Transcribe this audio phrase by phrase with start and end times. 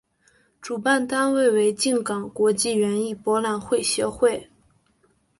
[0.59, 4.49] 主办单位为静冈国际园艺博览会协会。